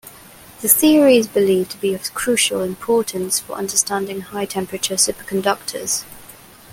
[0.61, 6.05] The theory is believed to be of crucial importance for understanding high temperature superconductors.